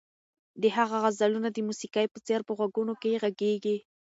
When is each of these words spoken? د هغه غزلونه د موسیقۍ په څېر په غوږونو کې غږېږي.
د 0.61 0.63
هغه 0.77 0.97
غزلونه 1.03 1.49
د 1.51 1.57
موسیقۍ 1.67 2.05
په 2.13 2.19
څېر 2.25 2.39
په 2.47 2.51
غوږونو 2.57 2.93
کې 3.01 3.19
غږېږي. 3.21 3.77